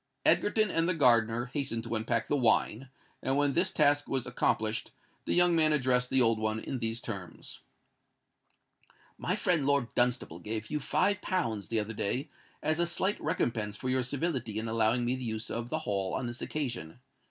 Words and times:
Egerton 0.25 0.71
and 0.71 0.89
the 0.89 0.95
gardener 0.95 1.45
hastened 1.45 1.83
to 1.83 1.93
unpack 1.95 2.27
the 2.27 2.35
wine; 2.35 2.89
and 3.21 3.37
when 3.37 3.53
this 3.53 3.69
task 3.69 4.07
was 4.07 4.25
accomplished, 4.25 4.89
the 5.25 5.35
young 5.35 5.55
man 5.55 5.71
addressed 5.73 6.09
the 6.09 6.23
old 6.23 6.39
one 6.39 6.59
in 6.59 6.79
these 6.79 6.99
terms:— 6.99 7.59
"My 9.19 9.35
friend 9.35 9.63
Lord 9.63 9.93
Dunstable 9.93 10.39
gave 10.39 10.71
you 10.71 10.79
five 10.79 11.21
pounds 11.21 11.67
the 11.67 11.79
other 11.79 11.93
day 11.93 12.29
as 12.63 12.79
a 12.79 12.87
slight 12.87 13.21
recompense 13.21 13.77
for 13.77 13.89
your 13.89 14.01
civility 14.01 14.57
in 14.57 14.67
allowing 14.67 15.05
me 15.05 15.15
the 15.15 15.23
use 15.23 15.51
of 15.51 15.69
the 15.69 15.77
Hall 15.85 16.15
on 16.15 16.25
this 16.25 16.41
occasion. 16.41 16.99